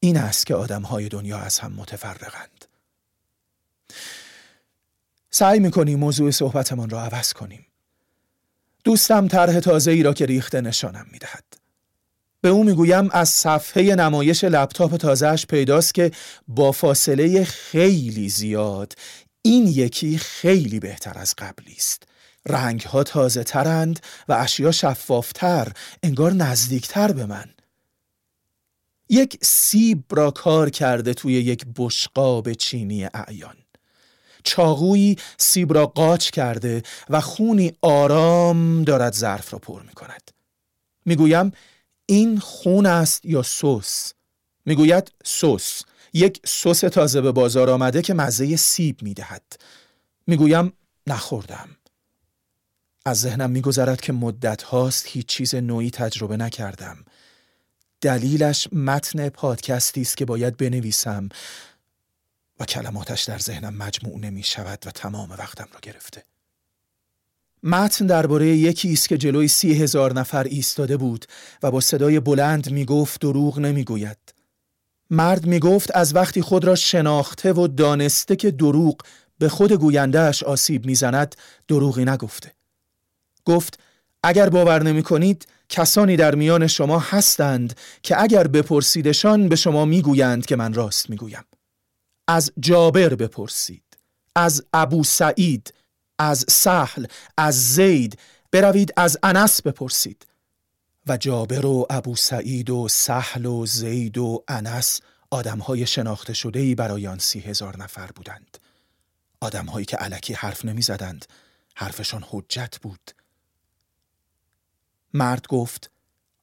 این 0.00 0.17
است 0.17 0.47
که 0.47 0.55
آدمهای 0.55 1.09
دنیا 1.09 1.38
از 1.38 1.59
هم 1.59 1.73
متفرقند. 1.73 2.51
سعی 5.35 5.61
می‌کنیم 5.61 5.99
موضوع 5.99 6.31
صحبتمان 6.31 6.91
را 6.91 7.03
عوض 7.03 7.33
کنیم. 7.33 7.67
دوستم 8.85 9.29
طرح 9.29 9.61
تازه 9.61 9.91
ای 9.91 10.03
را 10.03 10.12
که 10.12 10.27
ریخته 10.27 10.61
نشانم 10.61 11.07
می‌دهد. 11.12 11.45
به 12.41 12.49
او 12.49 12.65
می‌گویم 12.65 13.11
از 13.11 13.29
صفحه 13.29 13.95
نمایش 13.95 14.45
لپتاپ 14.45 14.97
تازهش 14.97 15.47
پیداست 15.47 15.95
که 15.95 16.11
با 16.49 16.73
فاصله 16.73 17.45
خیلی 17.45 18.29
زیاد 18.29 18.93
این 19.43 19.67
یکی 19.67 20.19
خیلی 20.19 20.81
بهتر 20.81 21.19
از 21.19 21.35
قبلی 21.39 21.75
است. 21.77 22.03
رنگ 22.47 22.81
ها 22.81 23.03
تازه 23.03 23.45
ترند 23.45 24.01
و 24.29 24.33
اشیا 24.33 24.73
شفافتر 24.73 25.73
انگار 26.03 26.33
نزدیکتر 26.33 27.12
به 27.12 27.27
من. 27.27 27.51
یک 29.09 29.39
سیب 29.43 30.05
را 30.11 30.31
کار 30.31 30.71
کرده 30.71 31.15
توی 31.15 31.33
یک 31.33 31.67
بشقاب 31.77 32.53
چینی 32.53 33.05
اعیان. 33.15 33.57
چاقویی 34.45 35.17
سیب 35.39 35.75
را 35.75 35.87
قاچ 35.87 36.31
کرده 36.31 36.83
و 37.09 37.21
خونی 37.21 37.73
آرام 37.83 38.85
دارد 38.85 39.13
ظرف 39.13 39.53
را 39.53 39.59
پر 39.59 39.83
می 39.83 39.93
کند. 39.93 40.31
می‌گویم 41.05 41.53
این 42.07 42.39
خون 42.39 42.87
است 42.87 43.25
یا 43.25 43.43
سس؟ 43.43 44.13
می‌گوید 44.67 45.13
سس. 45.25 45.83
یک 46.13 46.41
سس 46.47 46.81
تازه 46.81 47.21
به 47.21 47.33
بازار 47.33 47.71
آمده 47.71 48.03
که 48.03 48.15
مزه 48.15 48.57
سیب 48.57 49.03
می‌دهد. 49.03 49.43
می‌گویم 50.27 50.73
نخوردم. 51.07 51.69
از 53.07 53.21
ذهنم 53.21 53.51
میگذرد 53.51 54.01
که 54.01 54.13
مدت 54.13 54.63
هاست 54.63 55.07
هیچ 55.09 55.27
چیز 55.27 55.55
نوعی 55.55 55.91
تجربه 55.91 56.37
نکردم. 56.37 57.05
دلیلش 58.01 58.69
متن 58.73 59.29
پادکستی 59.29 60.01
است 60.01 60.17
که 60.17 60.25
باید 60.25 60.57
بنویسم. 60.57 61.29
و 62.61 62.64
کلماتش 62.64 63.25
در 63.25 63.38
ذهنم 63.38 63.75
مجموع 63.75 64.18
نمی 64.18 64.42
شود 64.42 64.78
و 64.87 64.90
تمام 64.90 65.30
وقتم 65.30 65.68
را 65.73 65.80
گرفته. 65.82 66.25
متن 67.62 68.06
درباره 68.06 68.47
یکی 68.47 68.92
است 68.92 69.09
که 69.09 69.18
جلوی 69.18 69.49
سی 69.49 69.75
هزار 69.75 70.12
نفر 70.12 70.44
ایستاده 70.44 70.97
بود 70.97 71.26
و 71.62 71.71
با 71.71 71.80
صدای 71.80 72.21
بلند 72.21 72.71
می 72.71 72.85
گفت 72.85 73.21
دروغ 73.21 73.59
نمی 73.59 73.85
گوید. 73.85 74.18
مرد 75.11 75.47
می 75.47 75.59
گفت 75.59 75.97
از 75.97 76.14
وقتی 76.14 76.42
خود 76.42 76.64
را 76.64 76.75
شناخته 76.75 77.52
و 77.52 77.66
دانسته 77.66 78.37
که 78.37 78.50
دروغ 78.50 79.00
به 79.38 79.49
خود 79.49 79.73
گویندهش 79.73 80.42
آسیب 80.42 80.87
می‌زند 80.87 81.37
دروغی 81.68 82.04
نگفته. 82.04 82.52
گفت 83.44 83.80
اگر 84.23 84.49
باور 84.49 84.82
نمی 84.82 85.02
کنید 85.02 85.47
کسانی 85.68 86.16
در 86.16 86.35
میان 86.35 86.66
شما 86.66 86.99
هستند 86.99 87.76
که 88.02 88.23
اگر 88.23 88.47
بپرسیدشان 88.47 89.49
به 89.49 89.56
شما 89.56 89.85
می‌گویند 89.85 90.47
که 90.47 90.56
من 90.56 90.75
راست 90.75 91.11
می‌گویم. 91.11 91.44
از 92.29 92.52
جابر 92.61 93.14
بپرسید 93.14 93.99
از 94.37 94.64
ابو 94.73 95.05
سعید 95.05 95.75
از 96.19 96.45
سهل 96.49 97.07
از 97.37 97.75
زید 97.75 98.19
بروید 98.50 98.93
از 98.97 99.19
انس 99.23 99.62
بپرسید. 99.62 100.26
و 101.07 101.17
جابر 101.17 101.67
و 101.67 101.87
ابو 101.91 102.17
سعید 102.17 102.71
و 102.71 102.88
سهل 102.88 103.47
و 103.47 103.67
زید 103.67 104.19
و 104.19 104.45
انس 104.49 105.00
آدمهای 105.31 105.87
شناخته 105.87 106.33
شده 106.33 106.61
ای 106.61 106.75
برای 106.75 107.07
آن 107.07 107.19
سی 107.19 107.41
هزار 107.41 107.76
نفر 107.76 108.07
بودند. 108.07 108.59
آدمهایی 109.41 109.87
که 109.87 109.97
علکی 109.97 110.35
حرف 110.35 110.64
نمی 110.64 110.83
زدند 110.83 111.26
حرفشان 111.75 112.25
حجت 112.31 112.79
بود. 112.83 113.11
مرد 115.14 115.47
گفت 115.47 115.91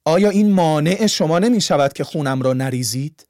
آیا 0.05 0.29
این 0.29 0.51
مانع 0.51 1.07
شما 1.07 1.39
نمی 1.39 1.61
شود 1.61 1.93
که 1.93 2.03
خونم 2.03 2.41
را 2.41 2.53
نریزید؟ 2.53 3.28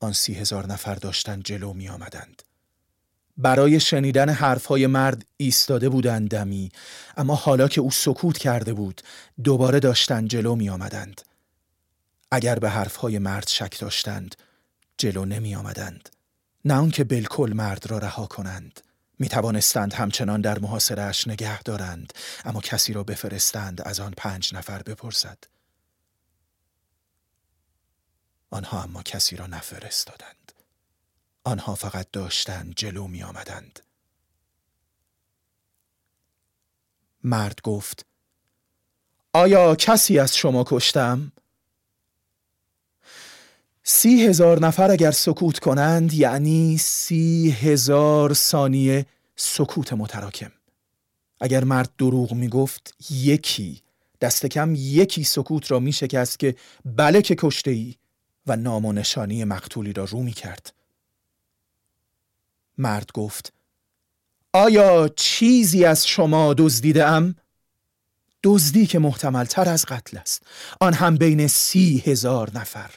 آن 0.00 0.12
سی 0.12 0.34
هزار 0.34 0.66
نفر 0.66 0.94
داشتند 0.94 1.42
جلو 1.44 1.72
می 1.72 1.88
آمدند. 1.88 2.42
برای 3.36 3.80
شنیدن 3.80 4.28
حرفهای 4.28 4.86
مرد 4.86 5.24
ایستاده 5.36 5.88
بودند 5.88 6.30
دمی 6.30 6.70
اما 7.16 7.34
حالا 7.34 7.68
که 7.68 7.80
او 7.80 7.90
سکوت 7.90 8.38
کرده 8.38 8.72
بود 8.72 9.02
دوباره 9.44 9.80
داشتند 9.80 10.28
جلو 10.28 10.54
می 10.54 10.70
آمدند. 10.70 11.22
اگر 12.30 12.58
به 12.58 12.70
حرفهای 12.70 13.18
مرد 13.18 13.48
شک 13.48 13.80
داشتند 13.80 14.34
جلو 14.98 15.24
نمی 15.24 15.54
آمدند. 15.54 16.08
نه 16.64 16.74
آنکه 16.74 17.04
بالکل 17.04 17.52
مرد 17.54 17.90
را 17.90 17.98
رها 17.98 18.26
کنند 18.26 18.80
می 19.18 19.28
توانستند 19.28 19.94
همچنان 19.94 20.40
در 20.40 20.58
محاصرهاش 20.58 21.28
نگه 21.28 21.62
دارند 21.62 22.12
اما 22.44 22.60
کسی 22.60 22.92
را 22.92 23.04
بفرستند 23.04 23.82
از 23.82 24.00
آن 24.00 24.14
پنج 24.16 24.54
نفر 24.54 24.82
بپرسد 24.82 25.38
آنها 28.58 28.82
اما 28.82 29.02
کسی 29.02 29.36
را 29.36 29.46
نفرستادند. 29.46 30.52
آنها 31.44 31.74
فقط 31.74 32.06
داشتند 32.12 32.74
جلو 32.76 33.06
می 33.06 33.22
آمدند 33.22 33.80
مرد 37.24 37.60
گفت 37.62 38.06
آیا 39.32 39.74
کسی 39.74 40.18
از 40.18 40.36
شما 40.36 40.64
کشتم؟ 40.66 41.32
سی 43.82 44.26
هزار 44.26 44.60
نفر 44.60 44.90
اگر 44.90 45.10
سکوت 45.10 45.58
کنند 45.58 46.12
یعنی 46.12 46.78
سی 46.78 47.50
هزار 47.60 48.34
ثانیه 48.34 49.06
سکوت 49.36 49.92
متراکم. 49.92 50.52
اگر 51.40 51.64
مرد 51.64 51.90
دروغ 51.98 52.32
می 52.32 52.48
گفت 52.48 52.94
یکی 53.10 53.82
دست 54.20 54.46
کم 54.46 54.74
یکی 54.74 55.24
سکوت 55.24 55.70
را 55.70 55.78
می 55.78 55.92
شکست 55.92 56.38
که 56.38 56.54
بله 56.84 57.22
که 57.22 57.36
کشته 57.38 57.70
ای 57.70 57.94
و 58.48 58.56
نام 58.56 58.84
و 58.84 58.92
نشانی 58.92 59.44
مقتولی 59.44 59.92
را 59.92 60.04
رو 60.04 60.22
می 60.22 60.32
کرد. 60.32 60.72
مرد 62.78 63.12
گفت 63.12 63.52
آیا 64.52 65.08
چیزی 65.08 65.84
از 65.84 66.06
شما 66.06 66.54
دزدیده 66.54 67.06
ام؟ 67.06 67.34
دزدی 68.42 68.86
که 68.86 68.98
محتمل 68.98 69.44
تر 69.44 69.68
از 69.68 69.84
قتل 69.84 70.18
است 70.18 70.42
آن 70.80 70.94
هم 70.94 71.16
بین 71.16 71.46
سی 71.46 72.02
هزار 72.06 72.50
نفر 72.54 72.94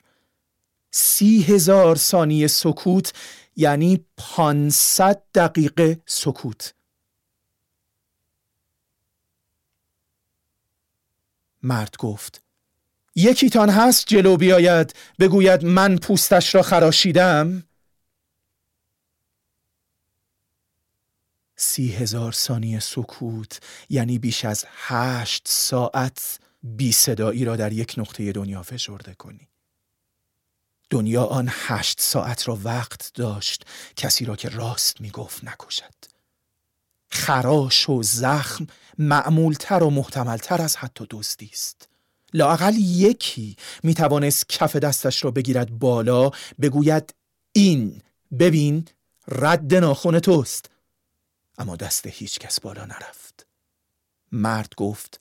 سی 0.92 1.42
هزار 1.42 1.96
ثانیه 1.96 2.48
سکوت 2.48 3.14
یعنی 3.56 4.06
پانصد 4.18 5.22
دقیقه 5.36 6.02
سکوت 6.06 6.74
مرد 11.64 11.96
گفت 12.00 12.42
یکیتان 13.16 13.70
هست 13.70 14.08
جلو 14.08 14.38
بیاید 14.38 14.96
بگوید 15.20 15.66
من 15.66 15.98
پوستش 15.98 16.56
را 16.56 16.62
خراشیدم. 16.62 17.64
سی 21.56 21.92
هزار 21.92 22.32
ثانیه 22.32 22.80
سکوت 22.80 23.60
یعنی 23.90 24.20
بیش 24.20 24.46
از 24.46 24.66
هشت 24.68 25.44
ساعت 25.48 26.40
بی 26.64 26.92
صدایی 26.92 27.46
را 27.46 27.56
در 27.56 27.74
یک 27.74 27.96
نقطه 27.98 28.32
دنیا 28.32 28.64
فشرده 28.64 29.14
کنی. 29.14 29.48
دنیا 30.90 31.24
آن 31.24 31.50
هشت 31.52 32.02
ساعت 32.02 32.48
را 32.48 32.60
وقت 32.64 33.12
داشت 33.14 33.66
کسی 33.96 34.26
را 34.26 34.36
که 34.36 34.50
راست 34.50 35.02
می 35.02 35.10
گفت 35.10 35.44
نکشد. 35.44 35.94
خراش 37.10 37.90
و 37.90 38.04
زخم 38.04 38.68
معمولتر 38.98 39.84
و 39.84 39.90
محتملتر 39.90 40.62
از 40.62 40.76
حتی 40.76 41.08
دزدی 41.10 41.50
است. 41.54 41.91
لاقل 42.34 42.74
یکی 42.76 43.56
می 43.84 43.94
توانست 43.94 44.50
کف 44.50 44.76
دستش 44.76 45.24
را 45.24 45.32
بگیرد 45.32 45.80
بالا 45.80 46.32
بگوید 46.62 47.14
این 47.52 48.02
ببین 48.40 48.86
رد 49.28 49.76
ناخون 49.76 50.20
توست. 50.20 50.70
اما 51.58 51.76
دست 51.76 52.08
هیچ 52.08 52.40
کس 52.40 52.60
بالا 52.60 52.86
نرفت. 52.86 53.46
مرد 54.32 54.74
گفت 54.78 55.20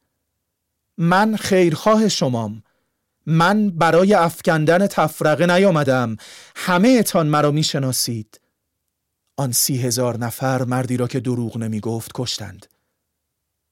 من 0.99 1.37
خیرخواه 1.37 2.09
شمام. 2.09 2.63
من 3.27 3.71
برای 3.71 4.15
افکندن 4.15 4.87
تفرقه 4.87 5.47
نیامدم. 5.47 6.17
همه 6.57 6.97
اتان 6.99 7.27
مرا 7.27 7.51
می‌شناسید. 7.51 8.41
آن 9.37 9.53
سی 9.53 9.79
هزار 9.79 10.19
نفر 10.19 10.65
مردی 10.65 10.97
را 10.97 11.09
که 11.09 11.21
دروغ 11.21 11.59
نمی 11.59 11.81
گفت 11.81 12.11
کشتند. 12.15 12.67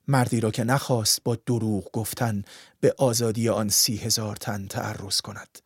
مردی 0.09 0.41
را 0.41 0.51
که 0.51 0.65
نخواست 0.65 1.25
با 1.25 1.37
دروغ 1.47 1.91
گفتن 1.93 2.43
به 2.81 2.95
آزادی 2.99 3.49
آن 3.49 3.69
سی 3.69 3.97
هزار 3.97 4.37
تن 4.37 4.67
تعرض 4.67 5.21
کند. 5.21 5.59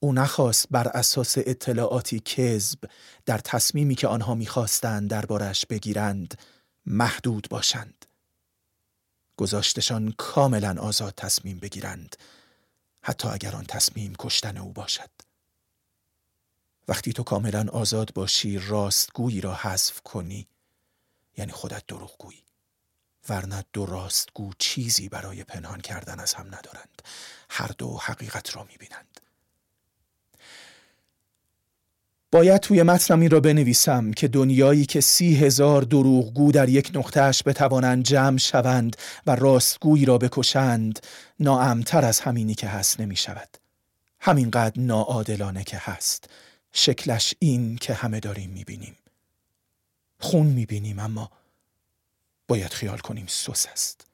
او 0.00 0.12
نخواست 0.12 0.66
بر 0.70 0.88
اساس 0.88 1.34
اطلاعاتی 1.38 2.20
کذب 2.20 2.78
در 3.26 3.38
تصمیمی 3.38 3.94
که 3.94 4.08
آنها 4.08 4.34
می‌خواستند 4.34 5.10
دربارش 5.10 5.66
بگیرند 5.66 6.38
محدود 6.86 7.46
باشند. 7.50 8.06
گذاشتشان 9.36 10.14
کاملا 10.18 10.76
آزاد 10.80 11.14
تصمیم 11.16 11.58
بگیرند 11.58 12.16
حتی 13.02 13.28
اگر 13.28 13.56
آن 13.56 13.64
تصمیم 13.64 14.14
کشتن 14.18 14.56
او 14.56 14.72
باشد. 14.72 15.10
وقتی 16.88 17.12
تو 17.12 17.22
کاملا 17.22 17.66
آزاد 17.72 18.14
باشی 18.14 18.58
راستگویی 18.58 19.40
را 19.40 19.54
حذف 19.54 20.00
کنی 20.00 20.48
یعنی 21.36 21.52
خودت 21.52 21.86
دروغگویی. 21.86 22.42
ورنه 23.28 23.64
دو 23.72 23.86
راستگو 23.86 24.50
چیزی 24.58 25.08
برای 25.08 25.44
پنهان 25.44 25.80
کردن 25.80 26.20
از 26.20 26.34
هم 26.34 26.46
ندارند 26.46 27.02
هر 27.50 27.70
دو 27.78 27.98
حقیقت 27.98 28.56
را 28.56 28.66
می‌بینند 28.70 29.20
باید 32.32 32.60
توی 32.60 32.82
متنم 32.82 33.20
این 33.20 33.30
را 33.30 33.40
بنویسم 33.40 34.12
که 34.12 34.28
دنیایی 34.28 34.86
که 34.86 35.00
سی 35.00 35.36
هزار 35.36 35.82
دروغگو 35.82 36.52
در 36.52 36.68
یک 36.68 36.90
نقطهش 36.94 37.42
بتوانند 37.46 38.04
جمع 38.04 38.38
شوند 38.38 38.96
و 39.26 39.34
راستگویی 39.36 40.04
را 40.04 40.18
بکشند 40.18 41.06
ناامتر 41.40 42.04
از 42.04 42.20
همینی 42.20 42.54
که 42.54 42.68
هست 42.68 43.00
نمی 43.00 43.16
شود. 43.16 43.48
همینقدر 44.20 44.80
ناعادلانه 44.80 45.64
که 45.64 45.76
هست. 45.80 46.30
شکلش 46.72 47.34
این 47.38 47.76
که 47.76 47.94
همه 47.94 48.20
داریم 48.20 48.50
می 48.50 48.64
بینیم. 48.64 48.96
خون 50.18 50.46
می 50.46 50.66
بینیم 50.66 50.98
اما 50.98 51.30
باید 52.50 52.72
خیال 52.72 52.98
کنیم 52.98 53.26
سس 53.28 53.66
است. 53.66 54.09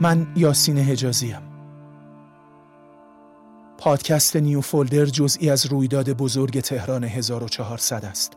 من 0.00 0.26
یاسین 0.36 0.78
حجازیم. 0.78 1.42
پادکست 3.78 4.36
نیو 4.36 4.60
فولدر 4.60 5.04
جزئی 5.04 5.50
از 5.50 5.66
رویداد 5.66 6.12
بزرگ 6.12 6.60
تهران 6.60 7.04
1400 7.04 8.04
است. 8.04 8.32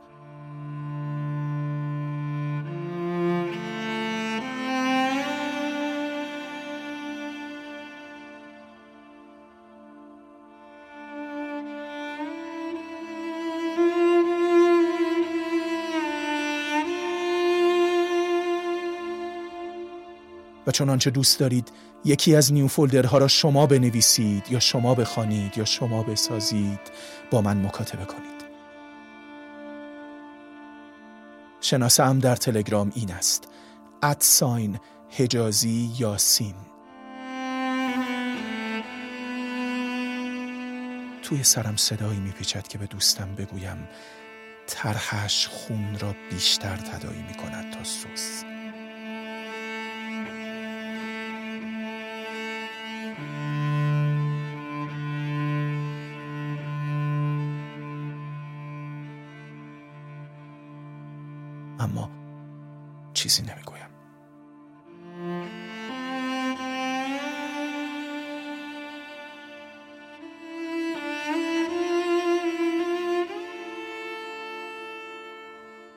و 20.67 20.71
چنانچه 20.71 21.09
دوست 21.09 21.39
دارید 21.39 21.71
یکی 22.05 22.35
از 22.35 22.53
نیو 22.53 22.67
فولدرها 22.67 23.17
را 23.17 23.27
شما 23.27 23.65
بنویسید 23.65 24.51
یا 24.51 24.59
شما 24.59 24.95
بخوانید 24.95 25.57
یا 25.57 25.65
شما 25.65 26.03
بسازید 26.03 26.79
با 27.31 27.41
من 27.41 27.65
مکاتبه 27.65 28.05
کنید. 28.05 28.37
شناسم 31.61 32.19
در 32.19 32.35
تلگرام 32.35 32.91
این 32.95 33.11
است. 33.11 33.47
ادساین 34.03 34.79
هجازی 35.17 35.91
یاسین. 35.99 36.55
توی 41.23 41.43
سرم 41.43 41.75
صدایی 41.75 42.19
میپیچد 42.19 42.67
که 42.67 42.77
به 42.77 42.85
دوستم 42.85 43.35
بگویم 43.35 43.87
طرحش 44.67 45.47
خون 45.47 45.97
را 45.99 46.15
بیشتر 46.29 46.75
تدایی 46.75 47.21
می‌کند 47.21 47.73
تا 47.73 47.83
سوس 47.83 48.56
چیزی 63.17 63.41
نمی‌گویم. 63.41 63.87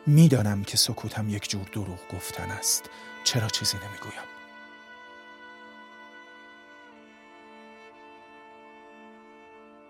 می‌دانم 0.06 0.64
که 0.64 0.76
سکوتم 0.76 1.28
یک 1.28 1.50
جور 1.50 1.62
دروغ 1.72 1.98
گفتن 2.14 2.50
است. 2.50 2.90
چرا 3.24 3.48
چیزی 3.48 3.76
نمی‌گویم؟ 3.76 4.24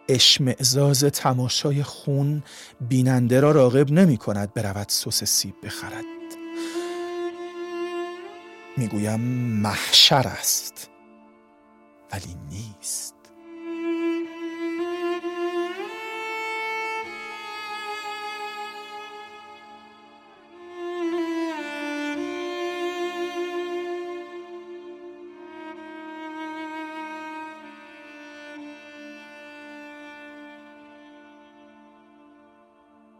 اشمعزاز 0.08 1.04
تماشای 1.04 1.82
خون 1.82 2.42
بیننده 2.80 3.40
را 3.40 3.52
راغب 3.52 3.90
نمی 3.92 4.16
کند 4.16 4.54
برود 4.54 4.88
سس 4.88 5.24
سیب 5.24 5.54
بخرد. 5.62 6.19
می‌گویم 8.80 9.20
محشر 9.62 10.28
است 10.28 10.90
ولی 12.12 12.36
نیست. 12.50 13.14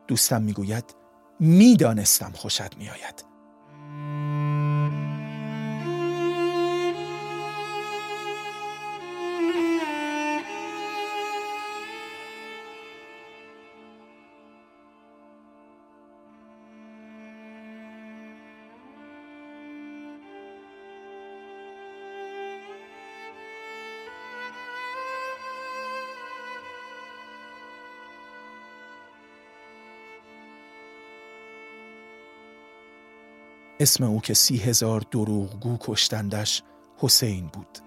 دوستم 0.08 0.42
می‌گوید 0.42 0.84
می‌دانستم 1.40 2.32
خوشت 2.34 2.76
میآید. 2.76 3.24
اسم 33.80 34.04
او 34.04 34.20
که 34.20 34.34
سی 34.34 34.56
هزار 34.56 35.02
دروغگو 35.10 35.76
کشتندش 35.80 36.62
حسین 36.98 37.46
بود. 37.46 37.78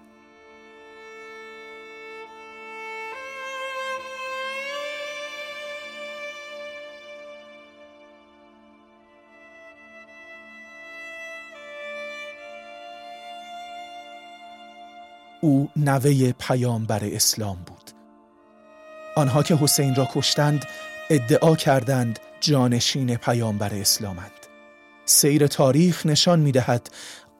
او 15.40 15.70
نوه 15.76 16.32
پیامبر 16.32 17.04
اسلام 17.04 17.56
بود. 17.66 17.90
آنها 19.16 19.42
که 19.42 19.56
حسین 19.56 19.94
را 19.94 20.08
کشتند 20.14 20.64
ادعا 21.10 21.56
کردند 21.56 22.18
جانشین 22.40 23.16
پیامبر 23.16 23.74
اسلامند. 23.74 24.43
سیر 25.04 25.46
تاریخ 25.46 26.06
نشان 26.06 26.40
می 26.40 26.52
دهد 26.52 26.90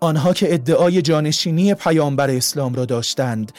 آنها 0.00 0.32
که 0.32 0.54
ادعای 0.54 1.02
جانشینی 1.02 1.74
پیامبر 1.74 2.30
اسلام 2.30 2.74
را 2.74 2.84
داشتند 2.84 3.52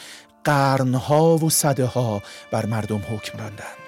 قرنها 0.44 1.36
و 1.36 1.50
صده 1.50 1.86
ها 1.86 2.22
بر 2.50 2.66
مردم 2.66 3.02
حکم 3.10 3.38
راندند. 3.38 3.85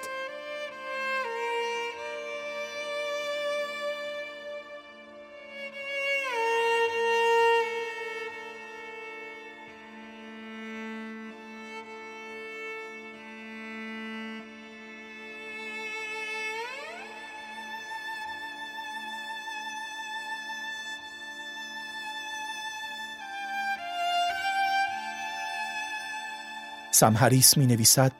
سمهریس 26.99 27.57
می 27.57 27.65
نویسد 27.65 28.11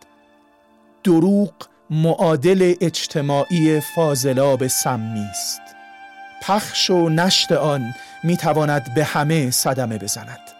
دروغ 1.03 1.53
معادل 1.89 2.73
اجتماعی 2.81 3.79
فاضلاب 3.79 4.67
سمی 4.67 5.19
است. 5.19 5.61
پخش 6.41 6.89
و 6.89 7.09
نشت 7.09 7.51
آن 7.51 7.93
می 8.23 8.37
تواند 8.37 8.93
به 8.93 9.03
همه 9.03 9.51
صدمه 9.51 9.97
بزند. 9.97 10.51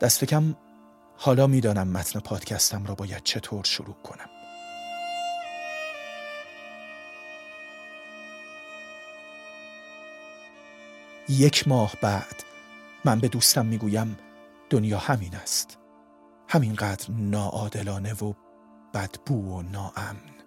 دست 0.00 0.24
کم 0.24 0.54
حالا 1.16 1.46
می‌دانم 1.46 1.88
متن 1.88 2.20
پادکستم 2.20 2.86
را 2.86 2.94
باید 2.94 3.22
چطور 3.24 3.64
شروع 3.64 3.96
کنم. 4.02 4.30
یک 11.28 11.68
ماه 11.68 11.92
بعد 12.02 12.42
من 13.04 13.20
به 13.20 13.28
دوستم 13.28 13.66
می‌گویم 13.66 14.18
دنیا 14.70 14.98
همین 14.98 15.34
است. 15.34 15.78
همینقدر 16.48 17.10
ناعادلانه 17.10 18.14
و 18.14 18.32
بدبو 18.94 19.58
و 19.58 19.62
ناامن. 19.62 20.37